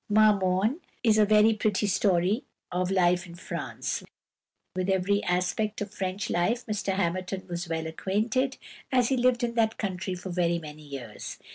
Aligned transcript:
"Marmorne" 0.09 0.79
is 1.03 1.19
a 1.19 1.25
very 1.27 1.53
pretty 1.53 1.85
story 1.85 2.43
of 2.71 2.89
life 2.89 3.27
in 3.27 3.35
France. 3.35 4.01
With 4.75 4.89
every 4.89 5.23
aspect 5.25 5.79
of 5.79 5.93
French 5.93 6.27
life 6.27 6.65
Mr 6.65 6.93
Hamerton 6.93 7.45
was 7.47 7.69
well 7.69 7.85
acquainted, 7.85 8.57
as 8.91 9.09
he 9.09 9.15
lived 9.17 9.43
in 9.43 9.53
that 9.53 9.77
country 9.77 10.15
for 10.15 10.31
very 10.31 10.57
many 10.57 10.81
years. 10.81 11.37